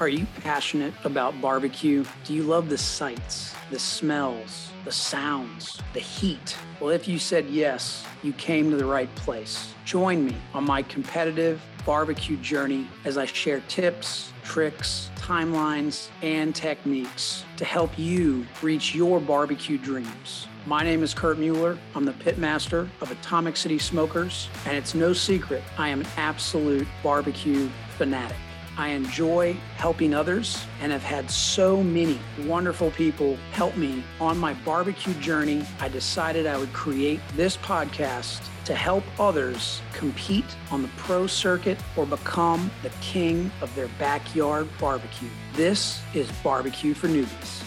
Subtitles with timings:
[0.00, 2.04] Are you passionate about barbecue?
[2.24, 6.56] Do you love the sights, the smells, the sounds, the heat?
[6.80, 9.72] Well, if you said yes, you came to the right place.
[9.84, 17.44] Join me on my competitive barbecue journey as I share tips, tricks, timelines, and techniques
[17.56, 20.48] to help you reach your barbecue dreams.
[20.66, 21.78] My name is Kurt Mueller.
[21.94, 26.88] I'm the pitmaster of Atomic City Smokers, and it's no secret I am an absolute
[27.04, 28.36] barbecue fanatic.
[28.76, 34.54] I enjoy helping others and have had so many wonderful people help me on my
[34.64, 35.64] barbecue journey.
[35.78, 41.78] I decided I would create this podcast to help others compete on the pro circuit
[41.96, 45.28] or become the king of their backyard barbecue.
[45.52, 47.62] This is Barbecue for Newbies.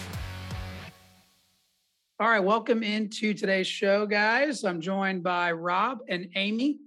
[2.20, 4.64] All right, welcome into today's show, guys.
[4.64, 6.80] I'm joined by Rob and Amy.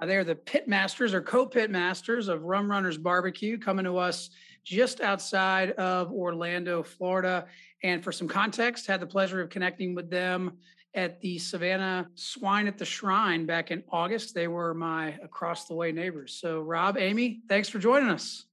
[0.00, 4.30] Uh, they're the pit masters or co-pit masters of Rum Runners Barbecue, coming to us
[4.64, 7.46] just outside of Orlando, Florida.
[7.82, 10.58] And for some context, had the pleasure of connecting with them
[10.94, 14.34] at the Savannah Swine at the Shrine back in August.
[14.34, 16.38] They were my across the way neighbors.
[16.40, 18.46] So, Rob, Amy, thanks for joining us.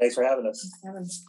[0.00, 1.24] Thanks for having us.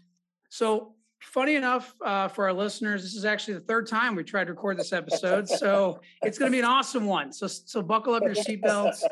[0.49, 0.93] So,
[1.23, 4.53] funny enough uh, for our listeners, this is actually the third time we tried to
[4.53, 7.31] record this episode, so it's going to be an awesome one.
[7.31, 9.03] So, so buckle up your seatbelts.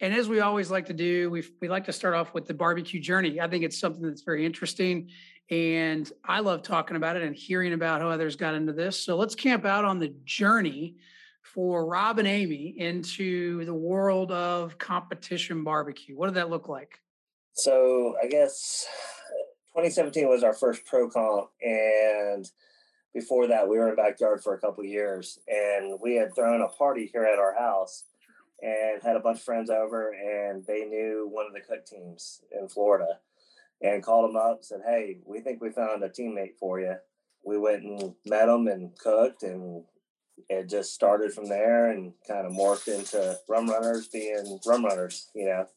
[0.00, 2.54] And as we always like to do, we we like to start off with the
[2.54, 3.40] barbecue journey.
[3.40, 5.10] I think it's something that's very interesting,
[5.50, 9.02] and I love talking about it and hearing about how others got into this.
[9.02, 10.96] So let's camp out on the journey
[11.42, 16.16] for Rob and Amy into the world of competition barbecue.
[16.16, 17.00] What did that look like?
[17.52, 18.86] So I guess
[19.78, 22.50] 2017 was our first pro comp, and
[23.14, 26.68] before that, we were in backyard for a couple years, and we had thrown a
[26.68, 28.02] party here at our house,
[28.60, 32.42] and had a bunch of friends over, and they knew one of the cook teams
[32.50, 33.20] in Florida,
[33.80, 36.96] and called them up, and said, "Hey, we think we found a teammate for you."
[37.44, 39.84] We went and met them and cooked, and
[40.48, 45.30] it just started from there, and kind of morphed into rum runners being rum runners,
[45.34, 45.68] you know.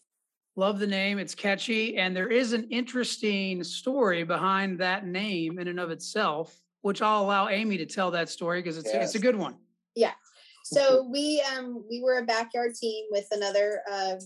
[0.62, 1.18] Love the name.
[1.18, 1.98] It's catchy.
[1.98, 7.24] And there is an interesting story behind that name in and of itself, which I'll
[7.24, 9.06] allow Amy to tell that story because it's, yes.
[9.06, 9.56] it's a good one.
[9.96, 10.12] Yeah.
[10.64, 14.18] So we um we were a backyard team with another uh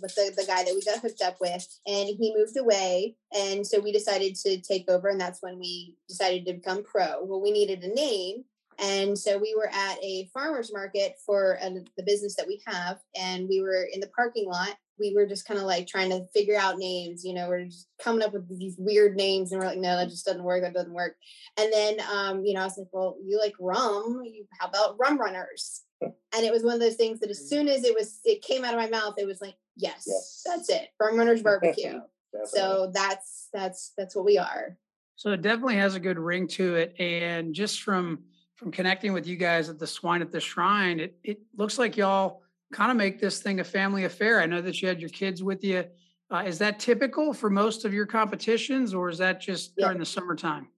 [0.00, 3.66] with the, the guy that we got hooked up with and he moved away and
[3.66, 7.42] so we decided to take over and that's when we decided to become pro well
[7.42, 8.44] we needed a name
[8.78, 13.00] and so we were at a farmer's market for uh, the business that we have
[13.20, 16.24] and we were in the parking lot we were just kind of like trying to
[16.34, 19.66] figure out names, you know, we're just coming up with these weird names and we're
[19.66, 20.62] like, no, that just doesn't work.
[20.62, 21.16] That doesn't work.
[21.58, 24.96] And then, um, you know, I was like, well, you like rum, you, how about
[24.98, 25.82] rum runners?
[26.00, 28.64] And it was one of those things that as soon as it was, it came
[28.64, 30.42] out of my mouth, it was like, yes, yes.
[30.44, 30.88] that's it.
[31.00, 32.00] Rum runners barbecue.
[32.44, 34.76] so that's, that's, that's what we are.
[35.16, 36.94] So it definitely has a good ring to it.
[36.98, 38.24] And just from,
[38.56, 41.96] from connecting with you guys at the swine at the shrine, it, it looks like
[41.96, 42.41] y'all
[42.72, 44.40] kind of make this thing a family affair.
[44.40, 45.84] I know that you had your kids with you.
[46.30, 49.86] Uh, is that typical for most of your competitions, or is that just yeah.
[49.86, 50.68] during the summertime?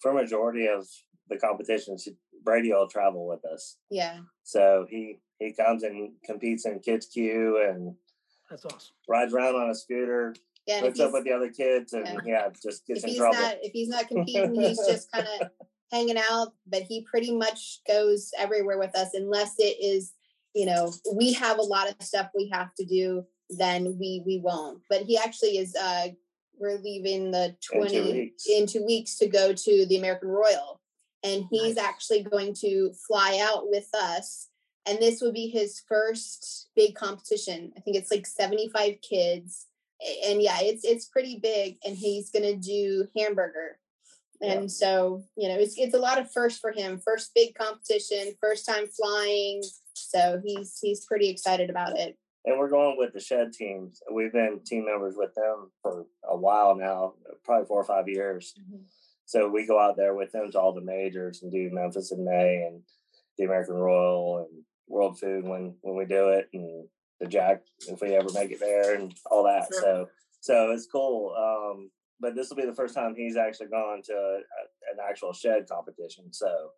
[0.00, 0.86] For majority of
[1.28, 2.08] the competitions,
[2.42, 3.76] Brady will travel with us.
[3.90, 4.20] Yeah.
[4.42, 7.94] So he he comes and competes in kids Q and
[8.48, 8.94] that's awesome.
[9.08, 10.34] Rides around on a scooter.
[10.66, 13.38] Yeah, puts up with the other kids and yeah, yeah just gets if in trouble.
[13.38, 15.50] Not, if he's not competing, he's just kind of
[15.92, 16.54] hanging out.
[16.66, 20.12] But he pretty much goes everywhere with us unless it is
[20.56, 24.38] you know we have a lot of stuff we have to do then we we
[24.38, 24.82] won't.
[24.88, 26.08] But he actually is uh
[26.58, 30.28] we're leaving the 20 in two weeks, in two weeks to go to the american
[30.28, 30.80] royal.
[31.22, 31.84] And he's nice.
[31.84, 34.48] actually going to fly out with us.
[34.86, 37.72] And this will be his first big competition.
[37.76, 39.66] I think it's like 75 kids.
[40.26, 43.78] And yeah it's it's pretty big and he's going to do hamburger.
[44.42, 44.66] And yeah.
[44.68, 47.00] so you know it's it's a lot of first for him.
[47.04, 49.62] First big competition first time flying
[50.10, 52.16] so he's he's pretty excited about it.
[52.44, 54.00] And we're going with the shed teams.
[54.12, 58.54] We've been team members with them for a while now, probably four or five years.
[58.60, 58.82] Mm-hmm.
[59.24, 62.24] So we go out there with them to all the majors and do Memphis in
[62.24, 62.82] May and
[63.36, 66.86] the American Royal and World Food when when we do it and
[67.20, 69.66] the Jack if we ever make it there and all that.
[69.72, 69.80] Sure.
[69.82, 70.08] So
[70.40, 71.34] so it's cool.
[71.36, 74.36] Um, but this will be the first time he's actually gone to a,
[74.92, 76.32] an actual shed competition.
[76.32, 76.70] So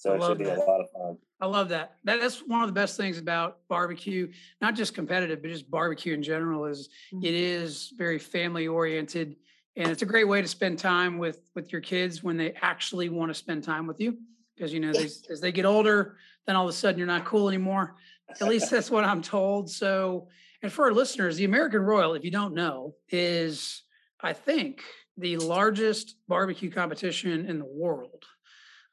[0.00, 0.56] so it should be that.
[0.56, 1.18] a lot of fun.
[1.42, 1.96] I love that.
[2.04, 2.20] that.
[2.20, 4.32] That's one of the best things about barbecue,
[4.62, 6.64] not just competitive, but just barbecue in general.
[6.64, 7.22] Is mm-hmm.
[7.22, 9.36] it is very family oriented,
[9.76, 13.10] and it's a great way to spend time with with your kids when they actually
[13.10, 14.16] want to spend time with you.
[14.56, 16.16] Because you know, they, as they get older,
[16.46, 17.96] then all of a sudden you're not cool anymore.
[18.30, 19.70] At least that's what I'm told.
[19.70, 20.28] So,
[20.62, 23.82] and for our listeners, the American Royal, if you don't know, is
[24.22, 24.80] I think
[25.18, 28.24] the largest barbecue competition in the world.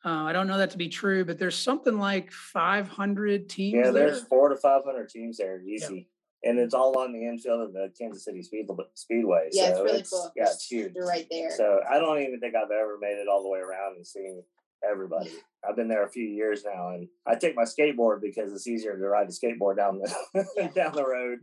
[0.08, 3.76] Uh, I don't know that to be true, but there's something like 500 teams.
[3.76, 4.12] Yeah, there.
[4.12, 6.08] there's four to 500 teams there, easy.
[6.44, 6.50] Yeah.
[6.50, 9.50] And it's all on the infield of the Kansas City Speed, Speedway.
[9.52, 10.32] Yeah, so it's really it's, cool.
[10.38, 10.94] Yeah, it's huge.
[10.96, 11.52] You're right there.
[11.52, 14.44] So I don't even think I've ever made it all the way around and seen
[14.90, 15.32] everybody.
[15.68, 18.98] I've been there a few years now, and I take my skateboard because it's easier
[18.98, 21.40] to ride a skateboard down the down the road.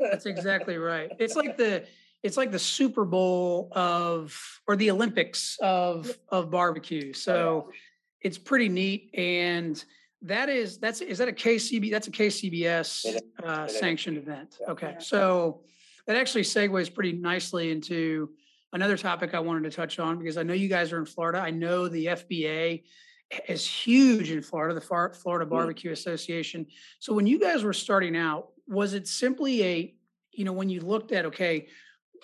[0.00, 1.12] That's exactly right.
[1.20, 1.84] It's like the
[2.22, 4.36] it's like the Super Bowl of
[4.66, 7.12] or the Olympics of of barbecue.
[7.12, 7.72] So oh,
[8.20, 9.82] it's pretty neat and
[10.22, 14.58] that is that's is that a KCB that's a KCBS uh, sanctioned event.
[14.68, 14.96] Okay.
[14.98, 15.62] So
[16.06, 18.30] that actually segues pretty nicely into
[18.72, 21.38] another topic I wanted to touch on because I know you guys are in Florida.
[21.38, 22.82] I know the FBA
[23.48, 25.48] is huge in Florida, the Florida mm-hmm.
[25.50, 26.66] Barbecue Association.
[26.98, 29.94] So when you guys were starting out, was it simply a,
[30.32, 31.68] you know, when you looked at, okay,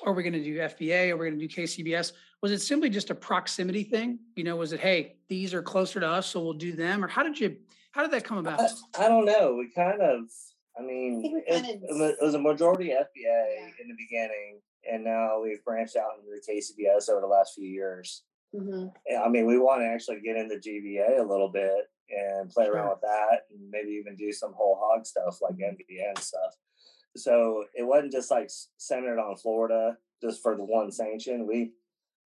[0.04, 1.10] are we going to do FBA?
[1.10, 2.12] Are we going to do KCBS?
[2.42, 4.18] Was it simply just a proximity thing?
[4.36, 7.04] You know, was it, hey, these are closer to us, so we'll do them?
[7.04, 7.56] Or how did you,
[7.92, 8.60] how did that come about?
[8.60, 9.54] I, I don't know.
[9.58, 10.24] We kind of,
[10.78, 13.66] I mean, I it, it, was a majority FBA yeah.
[13.80, 14.60] in the beginning
[14.90, 18.22] and now we've branched out into the KCBS over the last few years.
[18.54, 18.88] Mm-hmm.
[19.24, 22.74] I mean, we want to actually get into GBA a little bit and play sure.
[22.74, 26.54] around with that, and maybe even do some whole hog stuff like NVN stuff.
[27.16, 31.46] So it wasn't just like centered on Florida just for the one sanction.
[31.46, 31.72] We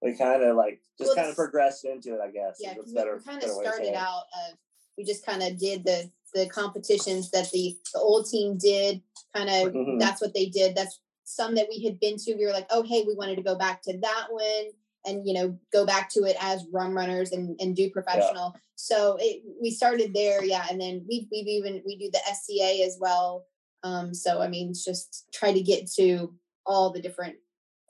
[0.02, 2.58] we kind of like just well, kind of progressed into it, I guess.
[2.60, 4.58] Yeah, we, we kind of started out of
[4.96, 9.02] we just kind of did the the competitions that the the old team did.
[9.34, 9.98] Kind of mm-hmm.
[9.98, 10.74] that's what they did.
[10.74, 13.42] That's some that we had been to, we were like, oh, hey, we wanted to
[13.42, 14.70] go back to that one
[15.04, 18.52] and, you know, go back to it as rum runners and, and do professional.
[18.54, 18.60] Yeah.
[18.76, 20.42] So it, we started there.
[20.42, 20.64] Yeah.
[20.70, 23.44] And then we, we've even, we do the SCA as well.
[23.82, 26.34] Um, so, I mean, just try to get to
[26.66, 27.36] all the different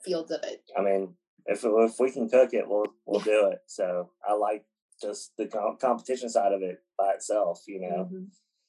[0.03, 0.63] fields of it.
[0.77, 1.15] I mean,
[1.45, 3.59] if, if we can cook it, we'll, we'll do it.
[3.67, 4.65] So I like
[5.01, 5.47] just the
[5.81, 8.05] competition side of it by itself, you know?
[8.05, 8.23] Mm-hmm.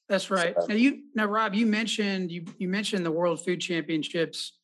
[0.08, 0.56] That's right.
[0.58, 4.58] So, now you now Rob, you mentioned you you mentioned the World Food Championships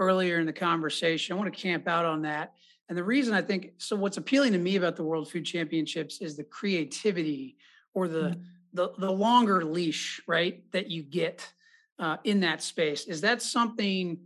[0.00, 1.34] earlier in the conversation.
[1.34, 2.54] I want to camp out on that.
[2.88, 6.20] And the reason I think so, what's appealing to me about the World Food Championships
[6.20, 7.58] is the creativity
[7.94, 8.40] or the mm-hmm.
[8.72, 11.48] the, the longer leash, right, that you get
[11.98, 13.06] uh, in that space.
[13.06, 14.18] Is that something?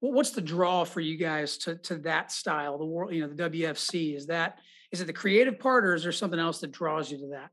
[0.00, 2.78] What's the draw for you guys to to that style?
[2.78, 4.58] The world, you know, the WFC is that
[4.92, 7.50] is it the creative part, or is there something else that draws you to that?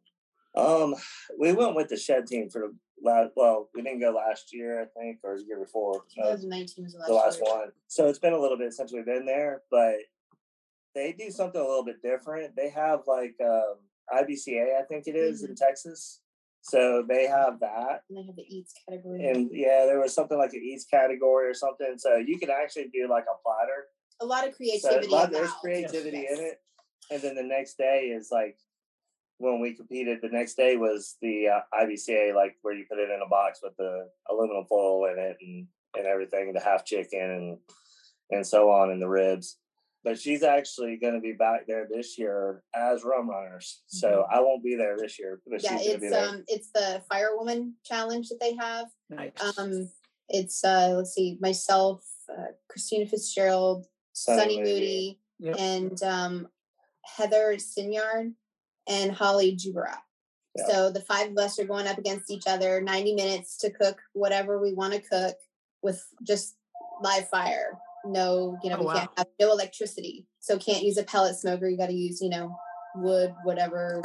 [0.59, 0.95] Um,
[1.37, 3.31] we went with the shed team for the last.
[3.35, 6.03] Well, we didn't go last year, I think, or the year before.
[6.15, 7.71] 2019 was the last, the last one.
[7.87, 9.95] So it's been a little bit since we've been there, but
[10.93, 12.55] they do something a little bit different.
[12.55, 13.75] They have like um,
[14.13, 15.51] IBCA, I think it is, mm-hmm.
[15.51, 16.21] in Texas.
[16.65, 18.01] So they have that.
[18.09, 19.23] And they have the eats category.
[19.23, 21.93] And yeah, there was something like an eats category or something.
[21.97, 23.85] So you can actually do like a platter.
[24.19, 25.07] A lot of creativity.
[25.07, 26.39] So lot, there's creativity yes.
[26.39, 26.61] in it.
[27.11, 28.57] And then the next day is like
[29.37, 33.11] when we competed, the next day was the uh, IBCA, like where you put it
[33.11, 37.19] in a box with the aluminum foil in it and, and everything, the half chicken
[37.19, 37.57] and
[38.31, 39.57] and so on, and the ribs.
[40.05, 44.37] But she's actually going to be back there this year as rum runners, so mm-hmm.
[44.37, 45.41] I won't be there this year.
[45.47, 48.85] But yeah, it's um, it's the Firewoman challenge that they have.
[49.09, 49.57] Nice.
[49.57, 49.89] Um,
[50.29, 55.55] it's uh, let's see, myself, uh, Christina Fitzgerald, Sunny, Sunny Moody, Moody yep.
[55.59, 56.47] and um,
[57.03, 58.33] Heather Sinyard
[58.87, 59.97] and Holly Jubarat.
[60.55, 60.67] Yeah.
[60.67, 63.99] So the five of us are going up against each other, 90 minutes to cook
[64.13, 65.35] whatever we want to cook
[65.81, 66.55] with just
[67.01, 67.77] live fire.
[68.05, 68.93] No, you know, oh, we wow.
[68.93, 70.27] can't have no electricity.
[70.39, 71.67] So can't use a pellet smoker.
[71.67, 72.55] You got to use, you know,
[72.95, 74.01] wood, whatever.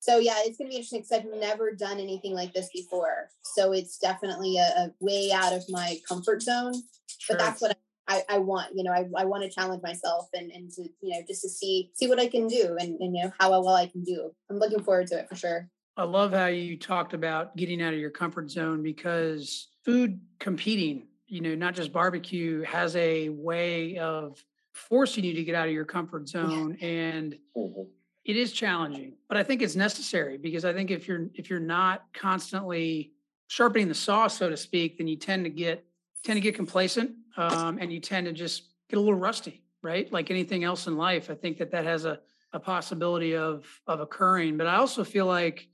[0.00, 3.28] So yeah, it's going to be interesting because I've never done anything like this before.
[3.42, 6.74] So it's definitely a, a way out of my comfort zone.
[7.18, 7.36] Sure.
[7.36, 7.78] But that's what
[8.08, 11.10] I, I want, you know, I, I want to challenge myself and, and to, you
[11.10, 13.68] know, just to see, see what I can do and, and, you know, how well
[13.68, 14.32] I can do.
[14.50, 15.68] I'm looking forward to it for sure.
[15.96, 21.06] I love how you talked about getting out of your comfort zone because food competing,
[21.32, 25.72] you know, not just barbecue has a way of forcing you to get out of
[25.72, 26.86] your comfort zone yeah.
[26.86, 27.84] and mm-hmm.
[28.26, 31.58] it is challenging, but I think it's necessary because I think if you're, if you're
[31.58, 33.12] not constantly
[33.46, 35.86] sharpening the saw, so to speak, then you tend to get,
[36.22, 40.12] tend to get complacent um, and you tend to just get a little rusty, right?
[40.12, 42.20] Like anything else in life, I think that that has a,
[42.52, 44.58] a possibility of of occurring.
[44.58, 45.66] But I also feel like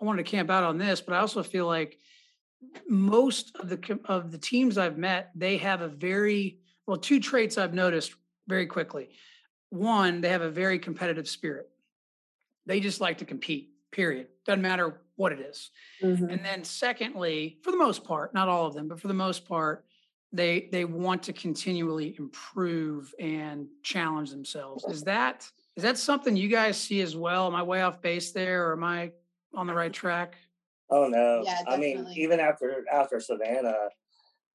[0.00, 1.98] I wanted to camp out on this, but I also feel like
[2.88, 7.58] most of the of the teams I've met, they have a very well two traits
[7.58, 8.14] I've noticed
[8.48, 9.10] very quickly.
[9.70, 11.70] One, they have a very competitive spirit.
[12.66, 13.70] They just like to compete.
[13.90, 14.28] Period.
[14.46, 15.70] Doesn't matter what it is.
[16.02, 16.30] Mm-hmm.
[16.30, 19.46] And then secondly, for the most part, not all of them, but for the most
[19.46, 19.84] part,
[20.32, 24.84] they they want to continually improve and challenge themselves.
[24.84, 27.46] Is that is that something you guys see as well?
[27.46, 29.12] Am I way off base there, or am I
[29.54, 30.36] on the right track?
[30.90, 31.42] Oh no!
[31.44, 33.88] Yeah, I mean, even after after Savannah,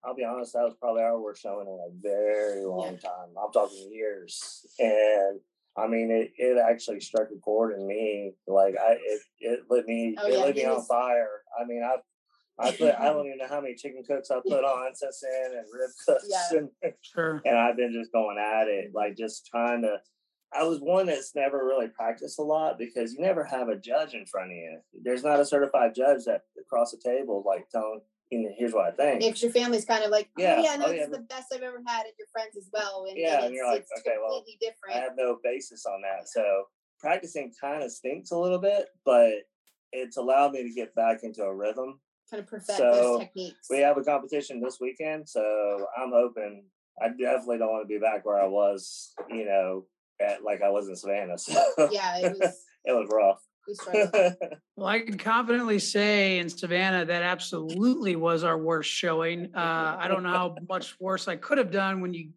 [0.04, 3.30] I'll be honest, that was probably our worst showing in a very long time.
[3.42, 5.40] I'm talking years, and
[5.76, 8.34] I mean, it, it actually struck a chord in me.
[8.48, 11.42] Like I, it, it lit me, Oh, it yeah, lit me he on fire.
[11.60, 11.96] I mean, I,
[12.60, 15.52] I put, I don't even know how many chicken cooks I put on since then,
[15.58, 16.58] and rib cooks, Yeah.
[16.84, 17.42] and Sure.
[17.46, 19.98] and I've been just going at it, like just trying to.
[20.54, 24.14] I was one that's never really practiced a lot because you never have a judge
[24.14, 24.80] in front of you.
[25.04, 28.88] There's not a certified judge that across the table like telling you know, here's what
[28.88, 29.22] I think.
[29.22, 31.20] Because your family's kind of like, oh Yeah, yeah, no, oh, this yeah, is the
[31.20, 33.06] best I've ever had, and your friends as well.
[33.08, 34.96] And, Yeah, and and you're like, okay, well, different.
[34.96, 36.28] I have no basis on that.
[36.28, 36.64] So
[37.00, 39.34] practicing kind of stinks a little bit, but
[39.92, 42.00] it's allowed me to get back into a rhythm.
[42.30, 43.68] kind of perfect so, those techniques.
[43.70, 46.66] We have a competition this weekend, so I'm hoping.
[47.02, 49.86] I definitely don't want to be back where I was, you know,
[50.20, 51.38] at like I was in Savannah.
[51.38, 51.54] So
[51.92, 52.66] yeah, it was.
[52.88, 53.42] it was rough.
[53.68, 54.36] We struggled.
[54.78, 59.50] Well, I can confidently say in Savannah that absolutely was our worst showing.
[59.56, 62.30] Uh, I don't know how much worse I could have done when you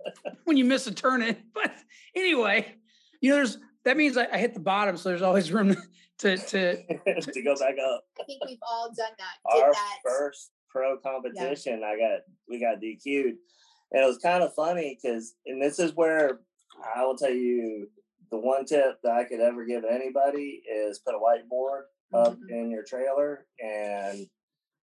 [0.44, 1.70] when you miss a turn in, but
[2.16, 2.75] anyway,
[3.20, 5.76] you know, there's that means I, I hit the bottom, so there's always room
[6.20, 6.76] to to.
[6.76, 8.04] to go back up.
[8.18, 9.54] I think we've all done that.
[9.54, 9.99] Did Our that.
[10.02, 13.37] first pro competition, I got we got DQ'd,
[13.92, 16.40] and it was kind of funny because, and this is where
[16.96, 17.88] I will tell you
[18.30, 21.82] the one tip that I could ever give anybody is put a whiteboard
[22.12, 22.50] up Mhm.
[22.50, 24.28] in your trailer and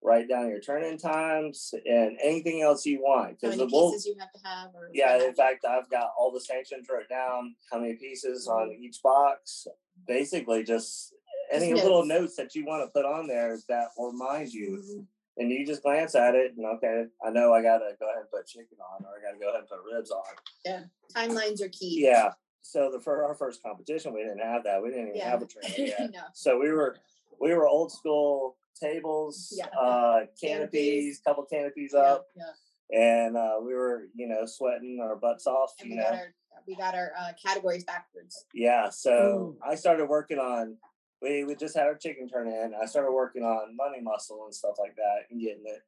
[0.02, 3.92] write down your turn-in times and anything else you want How because many the bull.
[3.92, 4.72] pieces you have to have?
[4.94, 9.02] Yeah, in fact, I've got all the sanctions wrote down, how many pieces on each
[9.02, 9.68] box.
[10.06, 11.14] Basically, just
[11.50, 12.22] any Just little notes.
[12.22, 14.78] notes that you want to put on there that will remind you.
[14.78, 15.08] Mhm.
[15.38, 18.32] And you just glance at it and okay, I know I gotta go ahead and
[18.32, 20.24] put chicken on or I gotta go ahead and put ribs on.
[20.64, 22.02] Yeah, timelines are key.
[22.06, 22.32] Yeah.
[22.62, 24.82] So the for our first competition, we didn't have that.
[24.82, 25.30] We didn't even Yeah.
[25.32, 26.10] have a trailer yet.
[26.14, 26.22] no.
[26.34, 26.96] So we were
[27.42, 29.66] we were old school tables, Yeah.
[29.78, 30.40] uh Canopies.
[30.42, 32.98] canopies, couple canopies Yeah, up, yeah.
[32.98, 36.10] and uh we were, you know, sweating our butts off, And you we know.
[36.10, 36.34] got our
[36.66, 38.46] we got our uh, categories backwards.
[38.54, 39.58] Yeah, so Ooh.
[39.68, 40.78] I started working on.
[41.22, 42.74] We we just had our chicken turn in.
[42.80, 45.82] I started working on money muscle and stuff like that, and getting it,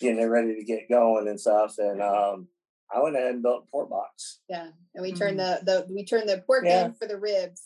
[0.00, 1.78] getting it ready to get going and stuff.
[1.78, 2.48] And um,
[2.94, 4.40] I went ahead and built a port box.
[4.48, 6.86] Yeah, and we turned the the we turned the pork Yeah.
[6.86, 7.62] in for the ribs.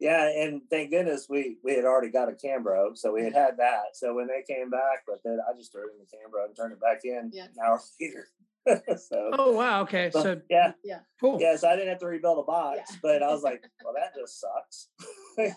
[0.00, 3.40] Yeah, and thank goodness we we had already got a Cambro, so we had mm-hmm.
[3.42, 3.94] had that.
[3.94, 6.56] So when they came back, but then I just threw it in the Cambro and
[6.56, 7.44] turned it back in Yeah.
[7.44, 8.28] an hour later.
[8.98, 9.30] so.
[9.34, 11.38] Oh wow, okay, so yeah, yeah, cool.
[11.40, 12.96] yes, I didn't have to rebuild a box, Yeah.
[13.02, 14.88] but I was like, well, that just sucks.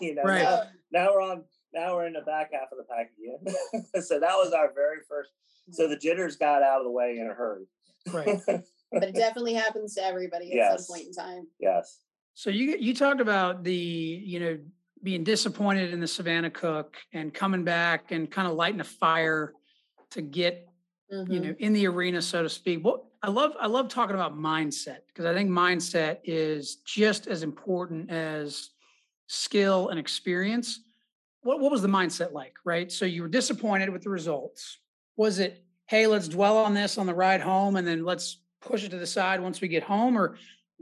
[0.00, 0.42] you know, Right.
[0.42, 3.84] now- now we're on now we're in the back half of the pack again.
[4.02, 5.30] so that was our very first
[5.72, 7.66] so the jitters got out of the way in a hurry.
[8.12, 8.40] Right.
[8.46, 10.86] but it definitely happens to everybody at Yes.
[10.86, 11.46] some point in time.
[11.58, 11.98] yes.
[12.34, 14.58] So you you talked about the you know
[15.02, 19.52] being disappointed in the Savannah Cook and coming back and kind of lighting a fire
[20.10, 20.68] to get
[21.10, 21.44] you Mhm.
[21.44, 22.84] know in the arena so to speak.
[22.84, 27.42] What i love i love talking about mindset because i think mindset is just as
[27.42, 28.70] important as
[29.28, 30.80] skill and experience.
[31.42, 32.90] What, what was the mindset like right?
[32.90, 34.78] So you were disappointed with the results.
[35.16, 38.82] Was it hey let's dwell on this on the ride home and then let's push
[38.82, 40.36] it to the side once we get home or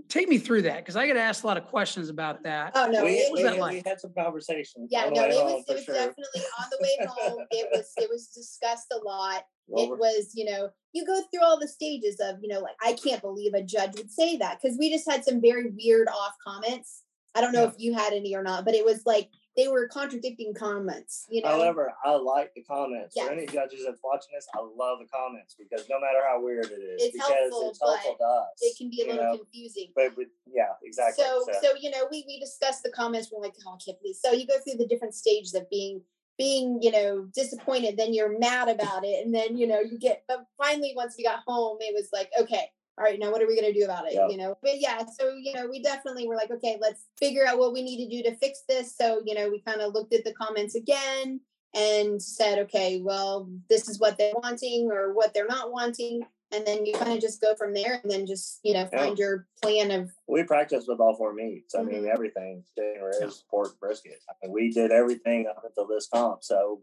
[0.09, 2.87] take me through that because i get asked a lot of questions about that Oh
[2.91, 3.87] no, we, it, was we, that we like?
[3.87, 4.89] had some conversations.
[4.91, 5.95] yeah, no, it was it was sure.
[5.95, 7.47] definitely on the way home.
[7.51, 9.45] It was it was discussed a lot.
[9.69, 12.75] Well, it was you know you go through all the stages of you know like
[12.83, 16.09] I can't believe a judge would say that because we just had some very weird
[16.09, 17.03] off comments.
[17.35, 17.69] I don't know Yeah.
[17.69, 21.27] if you had any or not, but it was like they were contradicting comments.
[21.29, 23.15] You know, However, I like the comments.
[23.15, 23.27] Yes.
[23.27, 26.67] For any judges that's watching this, I love the comments because no matter how weird
[26.67, 28.49] it is, It's because helpful, it's helpful to us.
[28.63, 29.39] it can be a little know?
[29.39, 29.89] confusing.
[29.95, 31.25] But, but yeah, exactly.
[31.25, 33.31] So, so you know, we we discussed the comments.
[33.33, 34.17] We're like, oh, I can't believe.
[34.17, 36.03] So you go through the different stages of being
[36.39, 37.97] being you know disappointed.
[37.97, 40.25] Then you're mad about it, and then you know you get.
[40.29, 43.47] But finally, once we got home, it was like, okay, all right, now what are
[43.47, 44.15] we gonna do about it?
[44.15, 44.29] Yeah.
[44.29, 44.57] You know.
[44.63, 47.83] But yeah, so you know, we definitely were like, okay, let's figure out what we
[47.83, 48.97] need to do to fix this.
[48.97, 51.41] So you know, we kind of looked at the comments again
[51.75, 56.23] and said, okay, well, this is what they're wanting or what they're not wanting.
[56.55, 58.99] And then you kind of just go from there and then just, you know, Yeah.
[59.05, 61.75] find your plan of we practiced with all four meats.
[61.75, 61.91] I Mm-hmm.
[61.91, 64.19] mean, everything, chicken, ribs, pork, brisket.
[64.29, 66.45] I mean, we did everything up until this comp.
[66.45, 66.83] So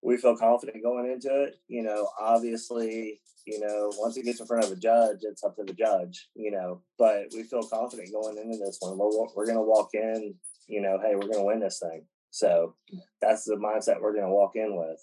[0.00, 1.56] we feel confident going into it.
[1.68, 5.56] You know, obviously, you know, once it gets in front of a judge, it's up
[5.56, 8.98] to the judge, you know, but we feel confident going into this one.
[8.98, 10.34] We're, we're going to walk in,
[10.68, 12.04] you know, hey, we're going to win this thing.
[12.30, 12.74] So
[13.20, 14.98] that's the mindset we're going to walk in with.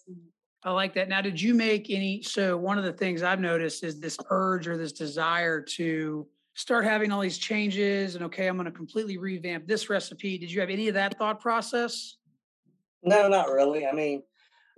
[0.63, 1.09] I like that.
[1.09, 2.21] Now, did you make any?
[2.21, 6.83] So, one of the things I've noticed is this urge or this desire to start
[6.83, 10.37] having all these changes and, okay, I'm going to completely revamp this recipe.
[10.37, 12.17] Did you have any of that thought process?
[13.03, 13.85] No, not really.
[13.87, 14.23] I mean,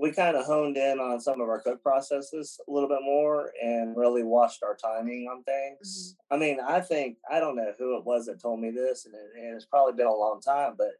[0.01, 3.51] we kind of honed in on some of our cook processes a little bit more
[3.63, 6.15] and really watched our timing on things.
[6.31, 6.33] Mm-hmm.
[6.33, 9.13] I mean, I think, I don't know who it was that told me this, and,
[9.13, 10.93] it, and it's probably been a long time, but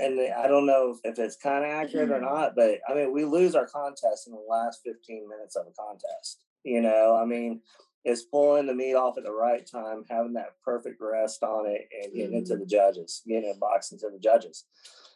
[0.00, 2.24] and I don't know if it's kind of accurate or mm-hmm.
[2.24, 5.70] not, but I mean, we lose our contest in the last 15 minutes of a
[5.70, 6.40] contest.
[6.64, 7.60] You know, I mean,
[8.04, 11.88] it's pulling the meat off at the right time, having that perfect rest on it,
[12.02, 12.38] and getting mm-hmm.
[12.38, 14.64] it to the judges, getting it boxed to the judges.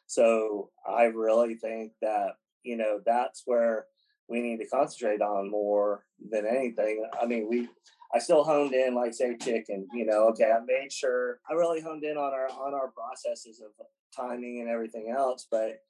[0.07, 2.35] So I really think that,
[2.69, 3.87] you know, that's where
[4.29, 7.09] we need to concentrate on more than anything.
[7.21, 7.69] I mean, we
[8.15, 11.81] I still honed in, like say chicken, you know, okay, I made sure I really
[11.81, 13.71] honed in on our on our processes of
[14.15, 15.81] timing and everything else, but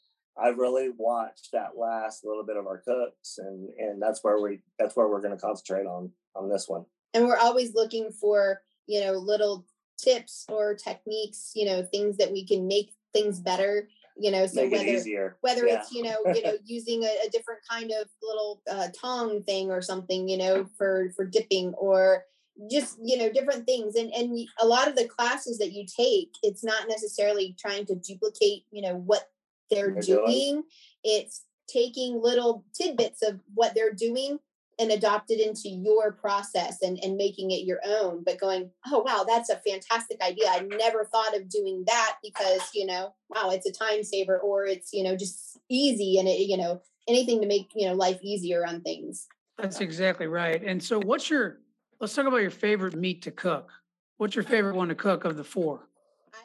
[0.40, 4.60] I really watched that last little bit of our cooks and and that's where we
[4.78, 6.84] that's where we're gonna concentrate on on this one.
[7.14, 9.66] And we're always looking for, you know, little
[9.98, 14.68] tips or techniques, you know, things that we can make things better you know so
[14.68, 15.78] Make whether whether yeah.
[15.78, 19.70] it's you know you know using a, a different kind of little uh, tongue thing
[19.70, 22.24] or something you know for for dipping or
[22.70, 26.30] just you know different things and and a lot of the classes that you take
[26.42, 29.30] it's not necessarily trying to duplicate you know what
[29.70, 30.26] they're, they're doing.
[30.26, 30.62] doing
[31.04, 34.38] it's taking little tidbits of what they're doing
[34.78, 39.00] and adopt it into your process and, and making it your own but going oh
[39.00, 40.46] wow that's a fantastic idea.
[40.48, 44.66] I never thought of doing that because you know wow it's a time saver or
[44.66, 48.18] it's you know just easy and it you know anything to make you know life
[48.22, 49.26] easier on things.
[49.56, 51.60] That's exactly right and so what's your
[52.00, 53.70] let's talk about your favorite meat to cook.
[54.18, 55.88] What's your favorite one to cook of the four?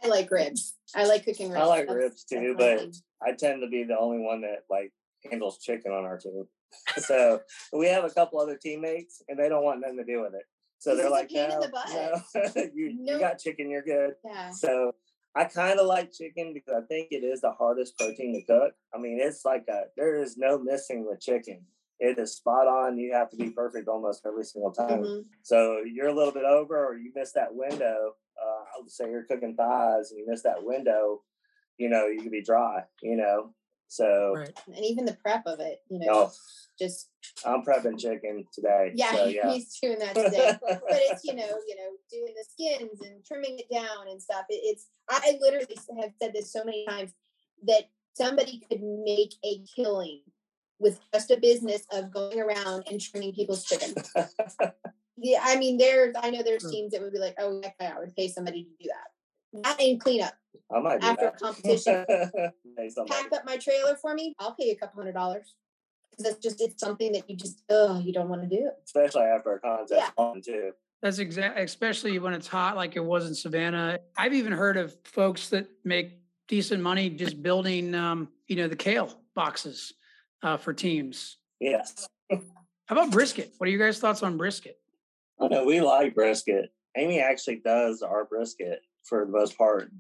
[0.03, 0.75] I like ribs.
[0.95, 2.87] I like cooking ribs i like that's, ribs too but
[3.25, 4.91] i tend to be the only one that like
[5.29, 6.45] handles chicken on our team
[6.97, 10.33] so we have a couple other teammates, and they don't want nothing to do with
[10.33, 10.43] it.
[10.79, 11.47] So they're like, no,
[11.93, 12.21] no,
[12.73, 14.15] you, you got chicken, you're good.
[14.25, 14.51] Yeah.
[14.51, 14.93] So
[15.35, 18.73] I kind of like chicken because I think it is the hardest protein to cook.
[18.93, 21.61] I mean, it's like a there is no missing with chicken.
[21.99, 22.97] It is spot on.
[22.97, 25.03] You have to be perfect almost every single time.
[25.03, 25.21] Mm-hmm.
[25.41, 28.15] So you're a little bit over, or you miss that window.
[28.37, 31.21] Uh, I would say you're cooking thighs and you miss that window.
[31.77, 32.83] You know, you could be dry.
[33.01, 33.53] You know,
[33.93, 34.49] so right.
[34.65, 36.31] and even the prep of it, you know, oh,
[36.79, 37.11] just
[37.45, 38.91] I'm prepping chicken today.
[38.95, 39.53] Yeah, so, yeah.
[39.53, 40.57] he's doing that today.
[40.61, 44.45] but it's you know, you know, doing the skins and trimming it down and stuff.
[44.49, 47.11] It, it's I literally have said this so many times
[47.67, 50.21] that somebody could make a killing
[50.79, 53.93] with just a business of going around and trimming people's chicken.
[55.17, 56.71] yeah, I mean, there's I know there's hmm.
[56.71, 59.12] teams that would be like, oh, yeah, I would pay somebody to do that.
[59.61, 60.33] That ain't cleanup.
[60.73, 62.05] I might after a competition.
[63.07, 64.33] pack up my trailer for me.
[64.39, 65.55] I'll pay you a couple hundred dollars
[66.11, 68.71] because it's just it's something that you just oh you don't want to do.
[68.83, 70.09] Especially after a contest yeah.
[70.17, 70.71] on too.
[71.01, 73.99] That's exactly, especially when it's hot like it was in Savannah.
[74.17, 78.75] I've even heard of folks that make decent money just building, um, you know, the
[78.75, 79.93] kale boxes
[80.43, 81.37] uh, for teams.
[81.59, 82.07] Yes.
[82.31, 82.39] How
[82.89, 83.51] about brisket?
[83.57, 84.79] What are you guys' thoughts on brisket?
[85.39, 86.71] Oh no, we like brisket.
[86.95, 89.91] Amy actually does our brisket for the most part.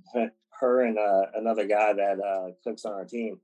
[0.59, 3.39] Her and uh, another guy that uh, cooks on our team,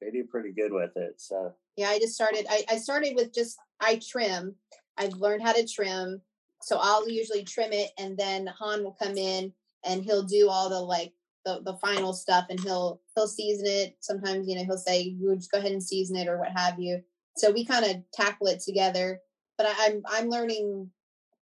[0.00, 1.14] they do pretty good with it.
[1.16, 2.46] So yeah, I just started.
[2.48, 4.54] I, I started with just I trim.
[4.98, 6.20] I've learned how to trim,
[6.60, 9.52] so I'll usually trim it, and then Han will come in
[9.84, 11.12] and he'll do all the like
[11.44, 13.96] the, the final stuff, and he'll he'll season it.
[14.00, 16.78] Sometimes you know he'll say, "We'll just go ahead and season it" or what have
[16.78, 17.02] you.
[17.36, 19.20] So we kind of tackle it together.
[19.58, 20.90] But I, I'm I'm learning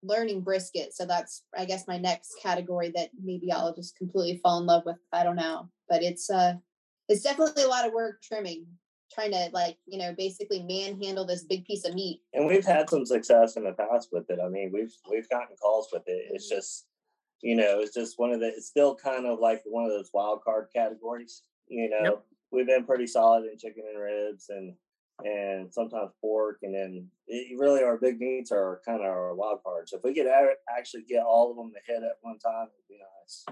[0.03, 0.95] learning brisket.
[0.95, 4.85] So that's I guess my next category that maybe I'll just completely fall in love
[4.87, 4.99] with.
[5.13, 5.69] I don't know.
[5.89, 6.55] But it's uh
[7.09, 8.67] it's definitely a lot of work trimming,
[9.13, 12.21] trying to like, you know, basically manhandle this big piece of meat.
[12.35, 14.39] And we've had some success in the past with it.
[14.45, 16.31] I mean, we've we've gotten calls with it.
[16.31, 16.59] It's mm-hmm.
[16.59, 16.87] just
[17.43, 20.11] you know, it's just one of the it's still kind of like one of those
[20.13, 21.43] wild card categories.
[21.69, 22.23] You know, yep.
[22.51, 24.75] we've been pretty solid in chicken and ribs and
[25.25, 29.63] and sometimes pork, and then it, really our big meats are kind of our wild
[29.65, 29.91] cards.
[29.91, 30.27] So if we could
[30.77, 33.45] actually get all of them to hit at one time, it'd be nice.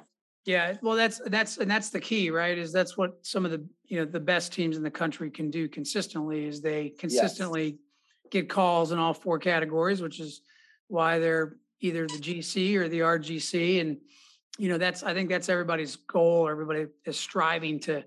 [0.45, 2.57] Yeah, well, that's that's and that's the key, right?
[2.57, 5.51] Is that's what some of the you know the best teams in the country can
[5.51, 7.75] do consistently is they consistently yes.
[8.31, 10.43] get calls in all four categories, which is
[10.87, 13.97] why they're either the GC or the RGC, and
[14.57, 16.49] you know that's I think that's everybody's goal.
[16.49, 18.05] Everybody is striving to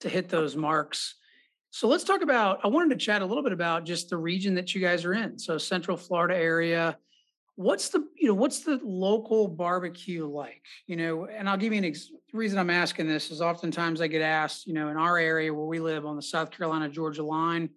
[0.00, 1.16] to hit those marks.
[1.74, 2.60] So let's talk about.
[2.62, 5.12] I wanted to chat a little bit about just the region that you guys are
[5.12, 5.36] in.
[5.40, 6.96] So Central Florida area.
[7.56, 10.62] What's the you know what's the local barbecue like?
[10.86, 14.06] You know, and I'll give you an ex- reason I'm asking this is oftentimes I
[14.06, 17.24] get asked, you know, in our area where we live on the South Carolina Georgia
[17.24, 17.68] line,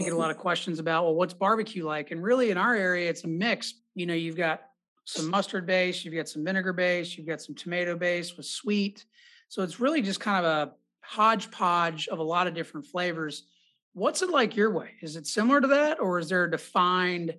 [0.00, 2.12] I get a lot of questions about, well, what's barbecue like?
[2.12, 3.74] And really, in our area, it's a mix.
[3.94, 4.62] You know, you've got
[5.04, 9.04] some mustard base, you've got some vinegar base, you've got some tomato base with sweet.
[9.50, 10.72] So it's really just kind of a
[11.06, 13.44] hodgepodge of a lot of different flavors.
[13.92, 14.90] What's it like your way?
[15.00, 17.34] Is it similar to that, or is there a defined,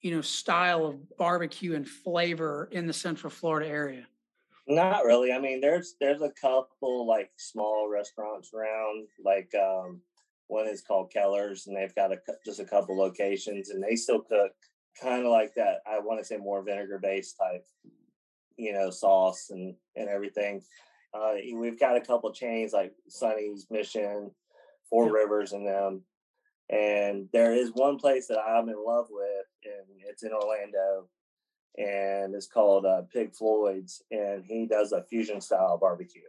[0.00, 4.06] you know, style of barbecue and flavor in the Central Florida area?
[4.66, 5.32] Not really.
[5.32, 10.00] I mean, there's there's a couple like small restaurants around, like um,
[10.46, 14.20] one is called Keller's, and they've got a, just a couple locations, and they still
[14.20, 14.52] cook
[15.00, 15.78] kind of like that.
[15.86, 17.66] I want to say more vinegar based type,
[18.56, 20.62] you know, sauce and and everything.
[21.12, 24.30] Uh, we've got a couple chains like Sonny's Mission,
[24.88, 25.12] Four yeah.
[25.12, 26.02] Rivers, and them.
[26.68, 31.08] And there is one place that I'm in love with, and it's in Orlando,
[31.76, 36.22] and it's called uh, Pig Floyd's, and he does a fusion style barbecue.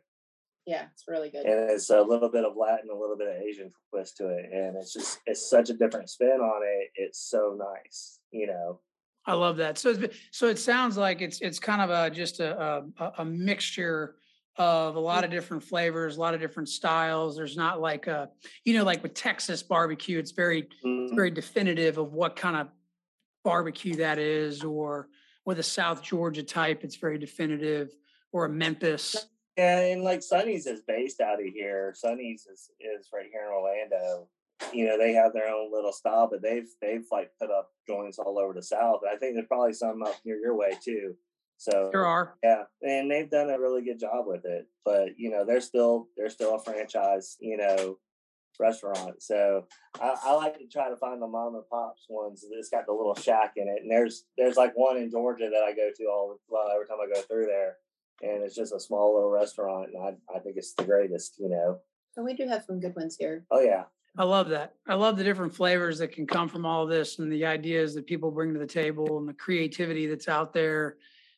[0.65, 1.45] Yeah, it's really good.
[1.45, 4.49] And it's a little bit of Latin, a little bit of Asian twist to it,
[4.51, 6.89] and it's just it's such a different spin on it.
[6.95, 8.79] It's so nice, you know.
[9.25, 9.77] I love that.
[9.77, 9.95] So,
[10.31, 14.15] so it sounds like it's it's kind of a just a a, a mixture
[14.57, 17.35] of a lot of different flavors, a lot of different styles.
[17.35, 18.29] There's not like a,
[18.65, 21.05] you know, like with Texas barbecue, it's very, mm-hmm.
[21.05, 22.67] it's very definitive of what kind of
[23.43, 25.07] barbecue that is, or
[25.45, 27.89] with a South Georgia type, it's very definitive,
[28.31, 29.15] or a Memphis.
[29.57, 31.93] Yeah, and like Sonny's is based out of here.
[31.95, 34.27] Sonny's is is right here in Orlando.
[34.71, 38.19] You know, they have their own little style, but they've they've like put up joints
[38.19, 39.01] all over the South.
[39.09, 41.15] I think there's probably some up near your way too.
[41.61, 42.33] So there are.
[42.43, 42.63] Yeah.
[42.81, 44.67] And they've done a really good job with it.
[44.83, 47.99] But, you know, they're still they're still a franchise, you know,
[48.59, 49.21] restaurant.
[49.21, 49.67] So
[50.01, 52.93] I, I, like to try to find the mom and pops ones that's got the
[52.93, 53.83] little shack in it.
[53.83, 56.87] And there's there's like one in Georgia that I go to all the well every
[56.87, 57.75] time I go through there.
[58.23, 61.49] And it's just a small little restaurant and I I think it's the greatest, you
[61.49, 61.79] know.
[62.17, 63.45] And we do have some good ones here.
[63.51, 63.83] Oh yeah.
[64.17, 64.73] I love that.
[64.87, 68.07] I love the different flavors that can come from all this and the ideas that
[68.07, 70.97] people bring to the table and the creativity that's out there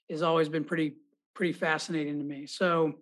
[0.09, 0.95] has always been pretty
[1.33, 2.45] pretty fascinating to me.
[2.45, 2.93] So,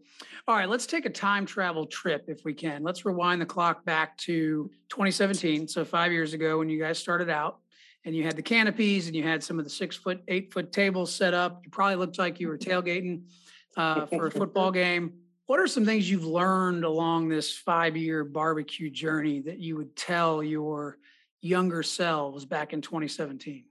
[0.48, 2.84] all right, let's take a time travel trip if we can.
[2.84, 5.68] Let's rewind the clock back to 2017.
[5.68, 7.60] So, five years ago when you guys started out
[8.06, 10.72] and you had the canopies and you had some of the six foot, eight foot
[10.72, 11.62] tables set up.
[11.64, 13.24] You probably looked like you were tailgating
[13.78, 15.14] uh, for a football game.
[15.46, 19.96] What are some things you've learned along this five year barbecue journey that you would
[19.96, 20.98] tell your
[21.42, 23.66] younger selves back in 2017?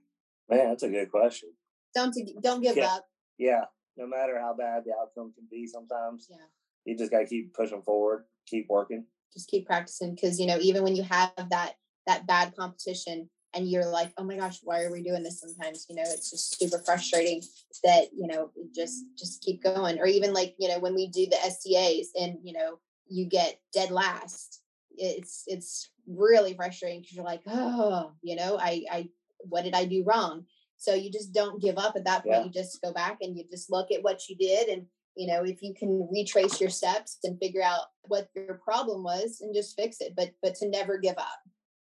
[0.49, 1.49] Man, that's a good question.
[1.95, 2.95] Don't don't give yeah.
[2.95, 3.05] up
[3.37, 3.65] yeah,
[3.97, 6.37] no matter how bad the outcome can be, sometimes yeah.
[6.85, 10.15] you just got to keep pushing forward, keep working, just keep practicing.
[10.15, 11.73] Because you know, even when you have that
[12.07, 15.41] that bad competition, and you're like, oh my gosh, why are we doing this?
[15.41, 17.41] Sometimes you know, it's just super frustrating
[17.83, 19.99] that you know, just just keep going.
[19.99, 23.59] Or even like you know, when we do the SCAs, and you know, you get
[23.73, 24.61] dead last.
[24.97, 29.85] It's it's really frustrating because you're like, oh, you know, I I what did I
[29.85, 30.45] do wrong?
[30.81, 32.37] So you just don't give up at that point.
[32.37, 32.43] Yeah.
[32.45, 34.67] You just go back and you just look at what you did.
[34.67, 39.03] And, you know, if you can retrace your steps and figure out what your problem
[39.03, 41.39] was and just fix it, but, but to never give up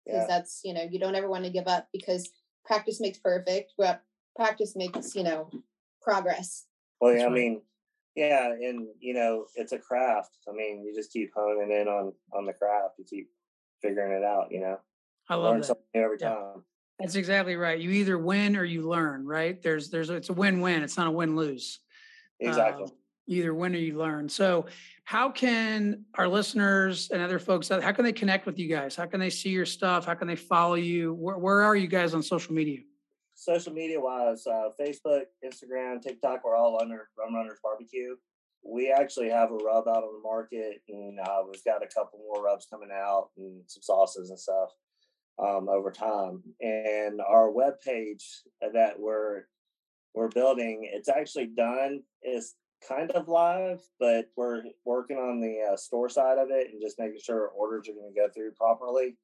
[0.05, 0.27] because yeah.
[0.29, 2.29] that's, you know, you don't ever want to give up because
[2.63, 3.73] practice makes perfect.
[3.77, 4.01] But
[4.38, 5.49] practice makes, you know,
[6.01, 6.65] progress.
[7.01, 7.62] Well, yeah, I mean,
[8.15, 8.47] yeah.
[8.47, 10.38] And, you know, it's a craft.
[10.47, 12.95] I mean, you just keep honing in on, on the craft.
[12.97, 13.29] You keep
[13.81, 14.79] figuring it out, you know,
[15.29, 15.67] I love Learn that.
[15.67, 16.29] something every yeah.
[16.29, 16.63] time.
[16.99, 17.79] That's exactly right.
[17.79, 19.62] You either win or you learn, right?
[19.62, 20.81] There's there's it's a win-win.
[20.81, 21.79] It's not a win-lose.
[22.39, 22.86] Exactly.
[22.86, 22.89] Uh,
[23.27, 24.29] either win or you learn.
[24.29, 24.67] So,
[25.03, 28.95] how can our listeners and other folks how can they connect with you guys?
[28.95, 30.05] How can they see your stuff?
[30.05, 31.13] How can they follow you?
[31.13, 32.79] Where, where are you guys on social media?
[33.36, 38.15] Social media wise, uh, Facebook, Instagram, TikTok, we're all under Rum Runners Barbecue.
[38.63, 42.19] We actually have a rub out on the market, and uh, we've got a couple
[42.19, 44.69] more rubs coming out and some sauces and stuff
[45.39, 46.41] um, over time.
[46.62, 49.43] And our web page that we're
[50.13, 52.02] we're building, it's actually done.
[52.24, 52.56] is
[52.88, 57.00] kind of live, but we're working on the uh, store side of it and just
[57.00, 59.17] making sure orders are going to go through properly.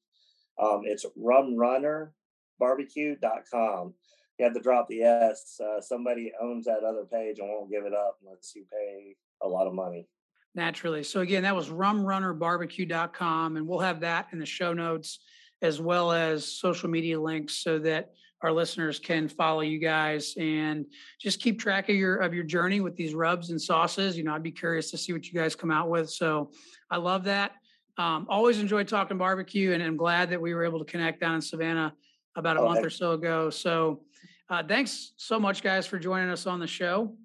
[0.62, 3.94] Um, it's rumrunnerbarbecue.com.
[4.38, 5.62] You have to drop the S.
[5.64, 9.48] Uh, somebody owns that other page and won't give it up unless you pay a
[9.48, 10.08] lot of money.
[10.56, 11.04] Naturally.
[11.04, 15.20] So again, that was rumrunnerbarbecue.com, and we'll have that in the show notes
[15.62, 20.86] as well as social media links so that our listeners can follow you guys and
[21.20, 24.18] just keep track of your of your journey with these rubs and sauces.
[24.18, 26.10] You know, I'd be curious to see what you guys come out with.
[26.10, 26.52] So
[26.90, 27.54] I love that.
[27.98, 31.36] Um, always enjoy talking barbecue, and I'm glad that we were able to connect down
[31.36, 31.94] in Savannah
[32.36, 33.50] about a oh, month or so ago.
[33.50, 34.02] So
[34.50, 37.16] uh, thanks so much, guys, for joining us on the show.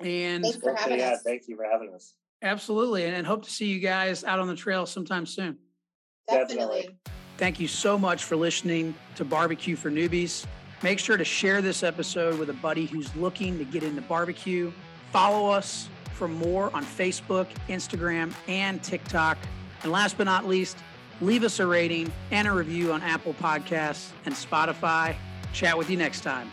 [0.00, 1.22] And thanks for having yeah, us.
[1.22, 2.14] Thank you for having us.
[2.42, 5.58] Absolutely, and, and hope to see you guys out on the trail sometime soon.
[6.26, 6.82] Definitely.
[6.82, 6.98] Definitely.
[7.40, 10.44] Thank you so much for listening to Barbecue for Newbies.
[10.82, 14.70] Make sure to share this episode with a buddy who's looking to get into barbecue.
[15.10, 19.38] Follow us for more on Facebook, Instagram, and TikTok.
[19.82, 20.76] And last but not least,
[21.22, 25.16] leave us a rating and a review on Apple Podcasts and Spotify.
[25.54, 26.52] Chat with you next time.